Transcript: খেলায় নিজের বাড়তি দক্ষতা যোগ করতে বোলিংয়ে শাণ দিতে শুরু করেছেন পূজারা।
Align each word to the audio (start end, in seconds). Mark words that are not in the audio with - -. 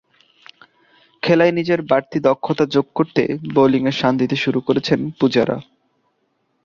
খেলায় 1.23 1.53
নিজের 1.53 1.79
বাড়তি 1.81 2.17
দক্ষতা 2.19 2.65
যোগ 2.75 2.85
করতে 2.95 3.21
বোলিংয়ে 3.53 3.93
শাণ 3.99 4.13
দিতে 4.17 4.35
শুরু 4.35 4.59
করেছেন 4.67 4.99
পূজারা। 5.19 5.57